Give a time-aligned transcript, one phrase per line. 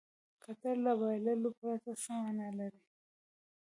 [0.43, 2.81] ګټل له بایللو پرته څه معنا لري.